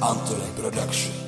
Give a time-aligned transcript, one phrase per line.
[0.00, 1.25] Antolek Production.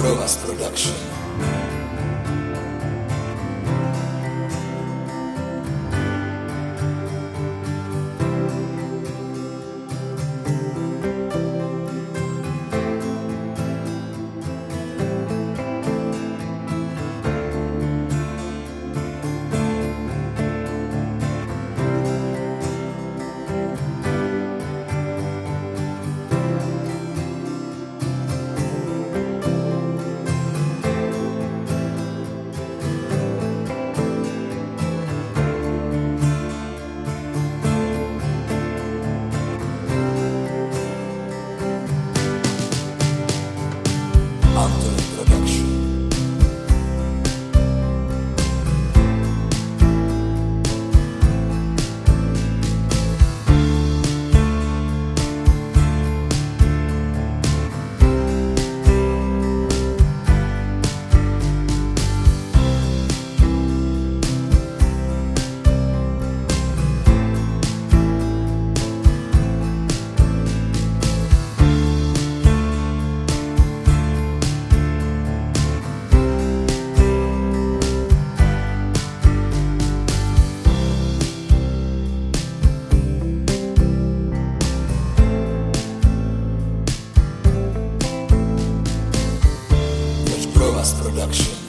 [0.00, 1.09] Provas Production.
[90.80, 91.59] Palace Production.